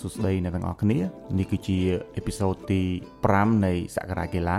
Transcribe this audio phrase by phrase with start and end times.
[0.00, 0.98] សួស្តីអ្នកទាំងអស់គ្នា
[1.38, 1.78] នេះគឺជា
[2.16, 2.82] អេពីសូតទី
[3.22, 4.58] 5នៃសក្តារកីឡា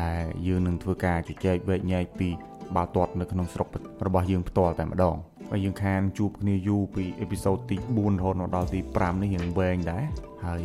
[0.00, 2.28] ដែលយើងនឹងធ្វើការជជែកវែកញែកពី
[2.74, 3.68] បាល់ទាត់នៅក្នុងស្រុក
[4.06, 5.16] របស់យើងផ្ទាល់តែម្ដង
[5.50, 10.04] ហើយយើងខានជួបគ្នាយូរពីអេពីសូតទី4រហូតដល់ទី5នេះយើងវែងដែរ
[10.46, 10.62] ហើយ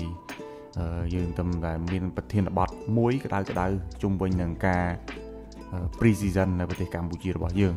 [1.16, 3.66] យើងទំតែមានប្រធានបទមួយក្តៅក្តៅ
[4.02, 4.86] ជុំវិញនឹងការ
[6.00, 7.76] pre season នៅប្រទេសកម្ពុជារបស់យើង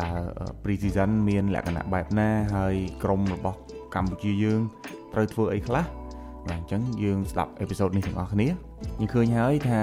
[0.00, 0.10] តើ
[0.62, 3.58] pre season មានលក្ខណៈបែបណាហើយក្រុមរបស់
[3.94, 4.60] កម្ពុជាយើង
[5.12, 5.84] ត្រូវធ្វើអីខ្លះ
[6.48, 9.80] បាទអញ្ចឹងយើងស្ដាប់អេពីសូតនេះទាំងអស់គ្នាយើងឃើញហើយថា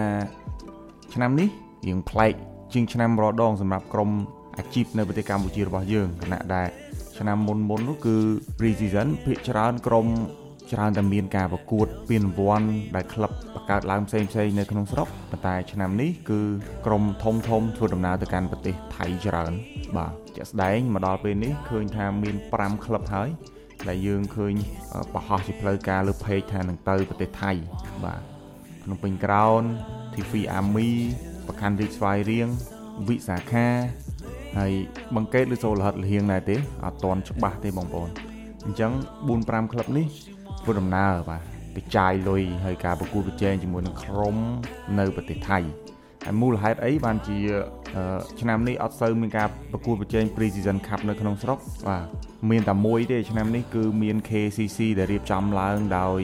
[1.14, 1.50] ឆ្នាំនេះ
[1.88, 2.34] យើងប្លែក
[2.74, 4.10] ជាងឆ្នាំរដងសម្រាប់ក្រុម
[4.58, 6.68] អាជីពនៅប្រទេសកម្ពុជារបស់យើងគណៈដែល
[7.18, 8.16] ឆ្នាំមុនមុននោះគឺ
[8.58, 10.08] pre season ភាគច្រើនក្រុម
[10.72, 16.40] ច្រើនតែមានការប្រកួតពានរង្វាន់ដែលក្លឹបបង្កើតឡើងផ្សេងផ្សេងនៅក្នុងស្រុកប៉ុន្តែឆ្នាំនេះគឺ
[16.86, 19.54] ក្រុមធំធំធ្វើដំណើរទៅកាន់ប្រទេសថៃច្រើន
[19.98, 23.30] បាទជាក់ស្ដែងមកដល់ពេលនេះឃើញថាមាន5ក្លឹបហើយ
[23.90, 24.54] ដែលយើងឃើញ
[25.14, 27.52] បរោះជាផ្លូវការលើ page ថានឹងទៅប្រទេសថៃ
[28.06, 28.22] បាទ
[28.84, 29.62] ក្នុងពេញក្រោន
[30.14, 30.92] TV Army
[31.48, 32.48] ប្រកាន់រីកស្វាយរៀង
[33.08, 33.68] វិសាខា
[34.58, 34.72] ហើយ
[35.16, 38.10] បង្កេតឬសូលហិតលហៀងដែរទេអត់តន់ច្បាស់ទេបងប្អូន
[38.66, 38.92] អញ្ចឹង
[39.28, 40.08] 4 5ក្លឹបនេះ
[40.62, 41.44] ធ្វើដំណើរបាទ
[41.76, 44.38] ទៅចាយលុយហើយការប្រគួតប្រជែងជាមួយនឹងក្រុម
[45.00, 45.60] នៅប្រទេសថៃ
[46.26, 47.38] ហើយមូលហេតុអីបានជា
[48.42, 52.06] ឆ្នាំនេះអត់សូវមានការប្រគួតប្រជែង Pre-season Cup នៅក្នុងស្រុកបាទ
[52.52, 56.22] មានតែមួយទេឆ្នាំនេះគឺមាន KCC ដែលរៀបចំឡើងដោយ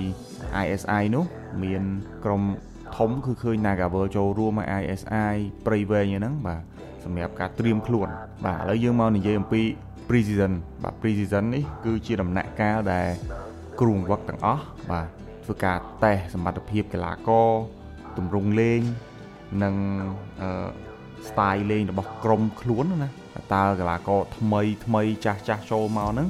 [0.63, 1.25] ISI នោះ
[1.63, 1.83] មាន
[2.25, 2.41] ក្រុម
[2.97, 6.61] ធំគឺឃើញ Nagavel ចូលរួមឲ្យ ISI ព្រៃវែងហ្នឹងបាទ
[7.03, 8.07] សម្រាប់ការត្រៀមខ្លួន
[8.45, 9.61] បាទឥឡូវយើងមកនិយាយអំពី
[10.07, 10.53] Pre-season
[10.83, 13.07] បាទ Pre-season នេះគឺជាដំណាក់កាលដែល
[13.79, 15.07] គ្រូបង្វឹកទាំងអស់បាទ
[15.45, 17.49] ធ្វើការតេស្តសមត្ថភាពកីឡាករ
[18.17, 18.81] ទម្រង់លេង
[19.63, 19.75] និង
[20.41, 20.69] អឺ
[21.27, 23.09] style លេងរបស់ក្រុមខ្លួនណា
[23.53, 26.27] តើកីឡាករថ្មីថ្មីចាស់ចាស់ចូលមកហ្នឹង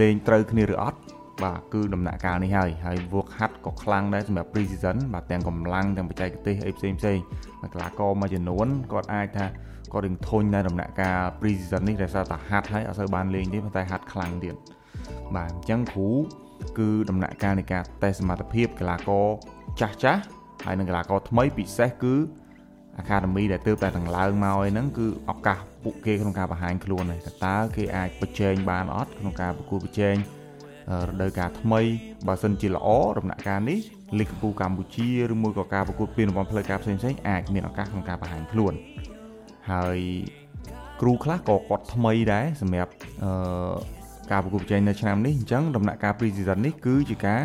[0.00, 0.98] លេងត្រូវគ្នាឬអត់
[1.42, 7.18] បាទគឺដំណាក់កាលនេះហើយហើយ work hard ក៏ខ្លាំងដែរសម្រាប់ pre season បាទទាំងកម្លាំងទាំងបច្ចេកទេសអីផ្សេងផ្សេង
[7.72, 9.46] កីឡាករមួយចំនួនគាត់អាចថា
[9.92, 14.54] គាត់នឹងធុញនៅដំណាក់កាល pre season នេះដោយសារតែហាត់ហើយអត់សូវបានលេងទេប៉ុន្តែហាត់ខ្លាំងទៀត
[15.36, 16.08] បាទអញ្ចឹងគ្រូ
[16.78, 19.26] គឺដំណាក់កាលនៃការតេស្តសមត្ថភាពកីឡាករ
[19.80, 20.22] ចាស់ចាស់
[20.64, 22.14] ហើយនិងកីឡាករថ្មីពិសេសគឺ
[23.02, 30.16] Academy ដែលទើបតែទាំងឡើងមកឯហ្នឹងគឺឱកាសពួកគេក្នុងការបង្ហាញខ្លួនហើយតើគេអាចប្រជែងបានអត់ក្នុងការប្រកួតប្រជែង
[31.08, 31.80] រដូវកាលថ្មី
[32.26, 32.88] បើសិនជាល្អ
[33.18, 33.78] ដំណាក់កាលនេះ
[34.18, 38.74] លីកកំពូកម្ពុជាឬមួយក៏ការប្រកួតពានរង្វាន់ផ្លូវការផ្សេងៗអាចមានឱកាសក្នុងការបង្ហាញខ្លួន
[39.70, 39.98] ហើយ
[41.00, 42.92] គ្រូខ្លះក៏គាត់ថ្មីដែរសម្រាប់
[43.24, 43.74] អឺ
[44.30, 47.40] ការប្រកួតប្រជែងនៅឆ្នាំនេះអញ្ចឹងដំណាក់កាល pre-season នេះគឺជាការ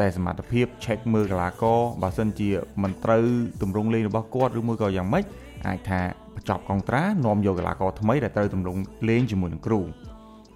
[0.00, 2.50] តែសមត្ថភាព check មើលកីឡាករបើសិនជា
[2.82, 3.26] មិនត្រូវ
[3.62, 5.24] ទម្រង់លេងរបស់គាត់ឬមួយក៏យ៉ាងម៉េច
[5.66, 6.00] អាចថា
[6.34, 9.80] បញ្ចប់កងត្រានាំយកកីឡាករថ្មីដែលត្រូវទម្រង់លេងជាមួយនឹងគ្រូ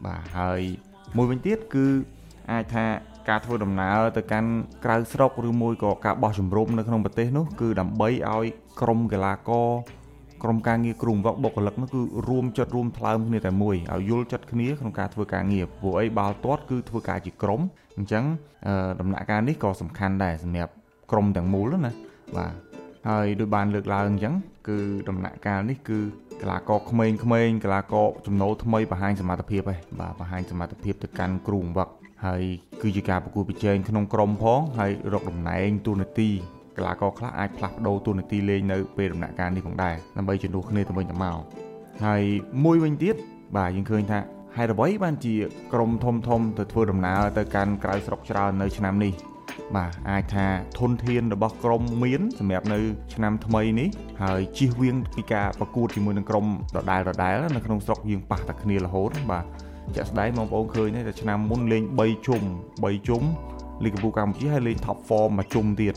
[0.07, 0.61] បាទហើយ
[1.17, 1.87] មួយវិញទៀតគឺ
[2.53, 2.85] អាចថា
[3.29, 4.51] ការធ្វើដំណើរទៅកាន់
[4.85, 8.47] ក្រៅស្រុកឬមួយក៏ការបោះជំរំនៅក្នុងប្រទេសនោះគឺដើម្បីឲ្យ
[8.81, 9.69] ក្រុមកីឡាករ
[10.43, 17.61] ក្រុមការងារគ្រូបង្វឹកបុគ្គលិកនោះគឺរួមចិត្តរួមថ្លើមគ្នាតែមួយឲ្យយល់ចិត្តគ្នាក្នុងការធ្វើការងារព្រោះអីបាល់ទាត់គឺធ្វើការជាក្រុម
[17.97, 18.25] អញ្ចឹង
[19.01, 20.73] ដំណាក់កាលនេះក៏សំខាន់ដែរសម្រាប់
[21.11, 21.93] ក្រុមទាំងមូលណា
[22.37, 22.53] បាទ
[23.09, 24.35] ហើយដូចបានលើកឡើងអញ្ចឹង
[24.69, 24.79] គឺ
[25.09, 25.99] ដំណាក់កាលនេះគឺ
[26.41, 27.17] កីឡាករក្មេងៗ
[27.65, 31.89] កីឡាករចំណូលថ្មីបង្ហាញសមត្ថភាពឯងបាទបង្ហាញសមត្ថភាពទៅកាន់គ្រូបង្វឹក
[32.27, 32.43] ហើយ
[32.83, 36.31] គឺជាការប្រកួតប្រជែងក្នុងក្រុមផងហើយរកតំណែងទូនាទី
[36.77, 41.39] កីឡាករខ្លះអាចផ្លាស់ប្ដូរតួនាទីលេងនៅពេលដំណាក់កាលនេះផងដែរដើម្បីជំនួសគ្នាទៅវិញទៅមក
[42.05, 42.23] ហើយ
[42.65, 43.15] មួយវិញទៀត
[43.57, 44.19] បាទយើងឃើញថា
[44.57, 45.35] ហេតុអ្វីបានជា
[45.73, 49.13] ក្រុមធំធំទៅធ្វើដំណើរទៅកាន់ក្រៅស្រុកច្រើននៅឆ្នាំនេះ
[49.77, 50.47] បាទអាចថា
[50.79, 52.79] ធនធានរបស់ក្រុមមានសម្រាប់នៅ
[53.15, 53.89] ឆ្នាំថ្មីនេះ
[54.23, 59.45] ហើយជៀសវាងពីការប្រកួតជាមួយនឹងក្រុមដដែលដដែលនៅក្នុងស្រុកយើងប៉ះតែគ្នារហូតបាទ
[59.97, 62.43] ជាក់ស្ដែងបងប្អូនឃើញទេឆ្នាំមុនលេង3ជុំ
[62.75, 63.23] 3ជុំ
[63.85, 65.95] លីកកម្ពុជាកម្ពុជាហើយលេង top form មួយជុំទៀត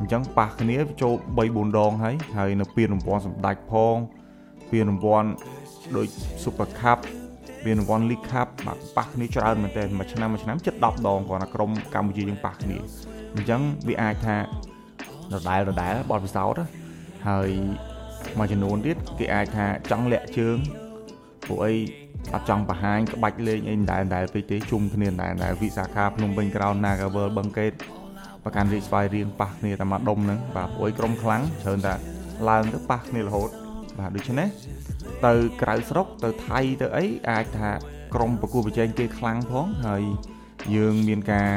[0.00, 3.96] អញ្ចឹងប៉ះគ្នាចូល3 4ដងហើយហើយនៅពានរង្វាន់សម្ដេចផង
[4.72, 5.28] ពានរង្វាន់
[5.96, 6.06] ដូច
[6.42, 6.98] Super Cup
[7.64, 12.78] ពានរង្វាន់ League Cup បាទប៉ះគ្នាច្រើនមែនតើមួយឆ្នាំមួយឆ្នាំជិត10ដងគាត់ណាក្រុមកម្ពុជាយើងប៉ះគ្នា
[13.34, 14.36] អញ្ចឹងវាអាចថា
[15.32, 16.64] ដដែលដដែលបត់ពិសោធន៍
[17.28, 17.50] ហើយ
[18.38, 20.56] មួយចំនួនទៀតគេអាចថាចង់លាក់ជើង
[21.46, 21.74] ពួកអី
[22.34, 27.72] អត់ចង់បង្ហាញក្បាច់លេងអីដែរដែរពេកទេជុំគ្នាដែរដែរវិសាខាភ្នំពេញក្រោន Nagavel បឹងកេត
[28.44, 31.94] ប្រកាន់រីកស្វាយរៀងប៉ះគ្នាតែមកដុំហ្នឹងបាទព្រួយក្រុមខ្លាំងច្រើនតែ
[32.48, 33.50] ឡើងទៅប៉ះគ្នារហូត
[33.98, 34.48] បាទដូច្នេះ
[35.26, 37.70] ទៅក្រៅស្រុកទៅថៃទៅអីអាចថា
[38.14, 40.02] ក្រុមប្រកួតប្រជែងគេខ្លាំងផងហើយ
[40.76, 41.50] យើងមានការ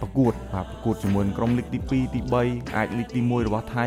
[0.00, 3.84] ប្រកួតបាទប្រកួតជាមួយក្រុមលីកទី2ទី3អាចលីកទី1របស់ថៃ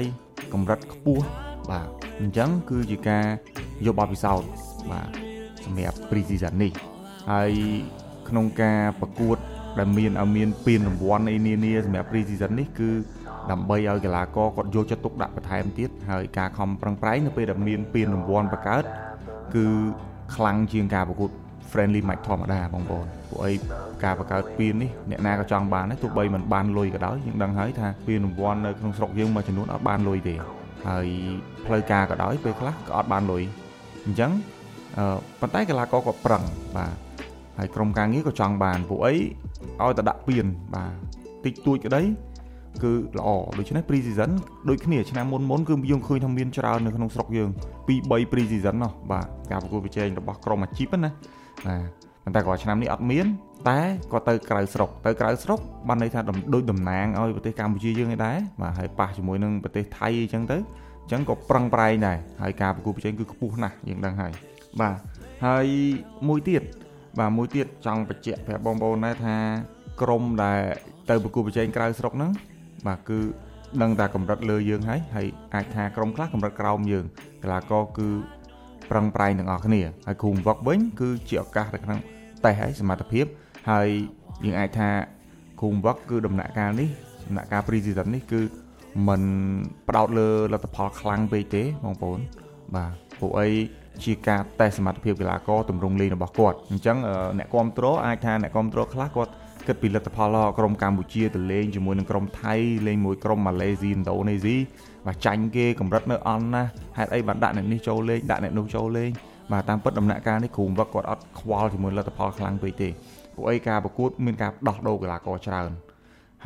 [0.54, 1.24] កម្រិតខ្ពស់
[1.72, 1.88] បាទ
[2.20, 3.26] អញ្ចឹងគឺជាការ
[3.86, 4.50] យកបទពិសោធន៍
[4.92, 5.10] បាទ
[5.66, 6.72] សម្រាប់ pre season នេះ
[7.32, 7.52] ហើយ
[8.30, 9.38] ក្នុងការប្រកួត
[9.80, 12.90] ដែលមានឲ្យមានពានរង្វាន់អីនានាសម្រាប់ pre-season នេះគឺ
[13.52, 18.84] ដើម្បីឲ្យកីឡាករគាត់យកចិត្តទុកដាក់បន្ថែមទៀតហើយការខំប្រឹងប្រែងនៅពេលដែលមានពានរង្វាន់បង្កើត
[19.56, 19.66] គឺ
[20.36, 21.30] ខ្លាំងជាងការប្រកួត
[21.72, 23.54] friendly match ធម្មតាបងប្អូនពួកអី
[24.04, 30.36] ការបង្កើតពាននេះអ្នកណាក៏ចង់បានដែរទោះបីមិនបានលុយក៏ដោយយើងដឹងហើយថាពានរង្វាន់នៅក្នុងស្រុកយើងមួយចំនួនអត់បានលុយទេ
[30.88, 31.08] ហើយ
[31.66, 33.44] ផ្លូវការក៏ដោយពេលខ្លះក៏អត់បានលុយ
[34.06, 34.32] អញ្ចឹង
[34.98, 36.44] អឺប៉ុន្តែកីឡាករក៏ប្រឹង
[36.78, 36.92] បាទ
[37.58, 39.14] ហើយក្រុមការងារក៏ចង់បានពួកអី
[39.82, 40.92] ឲ្យតែដាក់ពានបាទ
[41.46, 42.02] តិចតួចក្តី
[42.84, 44.32] គឺល្អដូច្នេះ pre season
[44.70, 47.50] ដូចគ្នាឆ្នាំមុនមុនគឺយើងឃើញថាមានច្រើននៅក្នុងស្រុកយើង
[47.88, 51.10] ពី3 pre season ណោះបាទការប្រកួតប្រជែងរបស់ក្រុមអាជីពណា
[51.68, 53.26] បាទប៉ុន្តែគាត់ឆ្នាំនេះអត់មាន
[53.70, 53.80] តែ
[54.12, 56.20] គាត់ទៅក្រៅស្រុកទៅក្រៅស្រុកបានន័យថា
[56.54, 60.58] ដូចតំណាងឲ្យប្រទេសកម្ពុជាយើងឯដែរបាទហើយប៉ះជាមួយនឹងប្រទេសថៃអញ្ចឹងទៅ
[61.04, 64.32] អញ្ចឹងក៏ប្រឹងប្រែងដែរហើយការប្រកួតប្រជែងគឺខ្ពស់ណាស់យើងដឹងហើយ
[64.82, 64.96] បាទ
[65.46, 65.66] ហើយ
[66.28, 66.62] មួយទៀត
[67.20, 69.36] បាទមួយទៀតចង់បញ្ជាក់ប្រាប់បងប្អូនដែរថា
[70.02, 70.62] ក្រុមដែល
[71.10, 72.32] ទៅប្រកួតប្រជែងក្រៅស្រុកហ្នឹង
[72.88, 73.20] បាទគឺ
[73.82, 77.06] ដឹងតែកម្រិតលើយើងហើយហើយអាចថាក្រុមខ្លះកម្រិតក្រោមយើង
[77.44, 78.10] កីឡាករគឺ
[78.92, 82.00] ប្រឹងប្រែងទាំងអស់គ្នាហើយគ្រូវឹកវិញគឺជាឱកាសទៅក្នុង
[82.46, 83.26] តេស្តហើយសមត្ថភាព
[83.72, 83.88] ហើយ
[84.46, 84.90] យើងអាចថា
[85.60, 86.90] គ្រូវឹកគឺដំណាក់កាលនេះ
[87.28, 88.42] ដំណាក់កាល pre-season នេះគឺ
[89.08, 89.22] มัน
[89.88, 92.20] ផ្ដោតលើលទ្ធផលខ្លាំងពេកទេបងប្អូន
[92.76, 93.50] បាទពួកអី
[94.04, 96.98] ជាការតេស្តសមត្ថភាពកីឡាករទម្រង់លេងរបស់គាត់អញ្ចឹង
[97.38, 99.32] អ្នកគ្រប់គ្រងអាចថាអ្នកគ្រប់គ្រងខ្លះគាត់
[99.68, 102.54] គិតពីលទ្ធផលក្រុមកម្ពុជាទៅលេងជាមួយនឹងក្រុមថៃ
[102.88, 104.56] លេងមួយក្រុមម៉ាឡេស៊ីឥណ្ឌូនេស៊ី
[105.06, 109.10] បាទចាញ់គេកម្រិតនៅអន់ណាស់ហេតុអីបានដាក់អ្នកនេះចូលលេងដាក់អ្នកនោះចូលលេង
[109.52, 112.90] បាទតាមពិតដំណាក់កាលនេះគ្រូវឹកគាត់អត់ខ្វល់ជាមួយលទ្ធផលខ្លាំងពេកទេ
[113.36, 115.70] ពួកអីការប្រកួតមានការដោះដូរកីឡាករច្រើន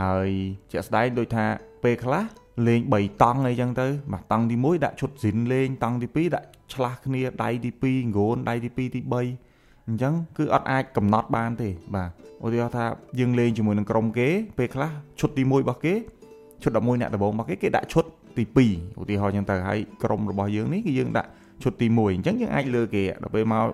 [0.01, 0.29] ហើយ
[0.71, 1.45] ជាក់ស្ដែងដូចថា
[1.83, 2.23] ពេលខ្លះ
[2.67, 9.15] លេង3តង់អីចឹងទៅបាទតង់ទី1ដាក់ឈុតស៊ីនលេងតង់ទី2ដាក់ ឆ្លាស់គ្នាដៃទី2ងូនដៃទី2ទី3
[9.87, 12.09] អញ្ចឹងគឺអត់អាចកំណត់បានទេបាទ
[12.45, 12.85] ឧទាហរណ៍ថា
[13.19, 15.93] យើងលេងជាមួយនឹងក្រុមគេពេលខ្លះឈុតទី1របស់គេ
[16.63, 18.05] ឈុត11អ្នកដំបូងរបស់គេគេដាក់ឈុត
[18.37, 21.29] ទី2ឧទាហរណ៍អញ្ចឹងទៅហើយក្រុមរបស់យើងនេះគឺយើងដាក់
[21.63, 23.65] ឈុតទី1អញ្ចឹងយើងអាចលើគេដល់ពេលមក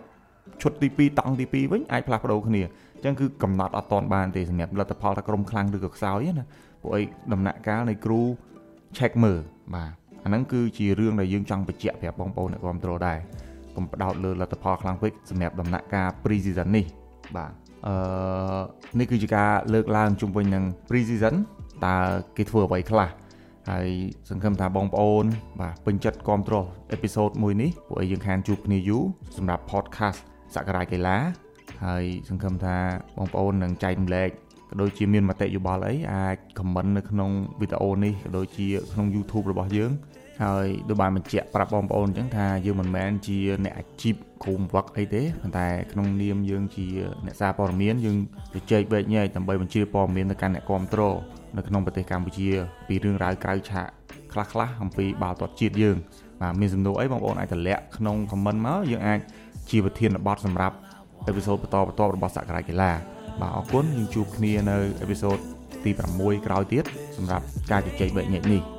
[0.61, 6.45] ឈុតទី2តង់ទី2វិញអាចផ្លាស់ប្ដូរគ្នាអញ្ចឹងគឺកំណត់អត់តាន់បានទេសម្រាប់លទ្ធផលថាក្រុមខ្លាំងឬក៏ខ្សោយណា
[6.81, 7.01] ពួកអី
[7.33, 8.21] ដំណាក់កាលនៃគ្រូ
[8.97, 9.39] check មើល
[9.75, 9.91] បាទ
[10.25, 13.17] អាហ្នឹងគឺជារឿងដែលយើងចង់បញ្ជាក់ប្រាប់បងប្អូនអ្នកគ្រប់គ្រងដែរ
[13.75, 16.85] កុំបដោតលើលទ្ធផលខ្លាំងពេកសម្រាប់ដំណាក់កាល pre season នេះ
[17.35, 17.51] បាទ
[17.87, 17.95] អឺ
[18.99, 21.35] នេះគឺជាការលើកឡើងជុំវិញនឹង pre season
[21.85, 21.97] តើ
[22.37, 23.09] គេធ្វើអ្វីខ្លះ
[23.71, 23.89] ហើយ
[24.29, 25.25] សង្ឃឹមថាបងប្អូន
[25.61, 29.03] បាទពេញចិត្តគ្រប់គ្រងអេពីសូតមួយនេះពួកយើងខានជួបគ្នាយូរ
[29.37, 30.19] សម្រាប់ podcast
[30.55, 31.17] សក្ការៈកីឡា
[31.85, 32.77] ហើយសង្ឃឹមថា
[33.17, 34.29] បងប្អូននឹងចែករំលែក
[34.69, 37.31] ក៏ដូចជាមានមតិយោបល់អីអាច comment នៅក្នុង
[37.61, 39.91] វីដេអូនេះក៏ដូចជាក្នុង YouTube របស់យើង
[40.43, 46.85] ហើយដូចបានបញ្ជាក់ប្រាប់បងប្អូនអញ្ចឹងថាយើងមិនមែនជាអ្នកអាជីពគ្រូវឹកអីទេប៉ុន្តែក្នុងនាមយើងជា
[47.25, 48.17] អ្នកសារព័ត៌មានយើង
[48.53, 51.15] ជជែកវែកញែកដើម្បីបញ្ជាព័ត៌មានទៅកាន់អ្នកគ្រប់គ្រង
[51.57, 52.49] នៅក្នុងប្រទេសកម្ពុជា
[52.87, 53.87] ពីរឿងរ៉ាវក្រៅឆាក
[54.33, 55.97] ខ្លះខ្លះអំពីបាល់ទាត់ជាតិយើង
[56.41, 59.19] បាទមានសំណួរអីបងប្អូនអាចតម្លាក់ក្នុង comment មកយើងអាច
[59.69, 60.75] ជាប្រធានបទសម្រាប់
[61.25, 65.37] អេពីសូតបន្តបន្តរបស់សក្ការៈកីឡា បាទអរគុណយើងជួបគ្នានៅអេពីសូត
[65.83, 66.83] ទី6ក្រោយទៀត
[67.17, 68.74] សម្រាប់ការជជែកបែបញែកនេះ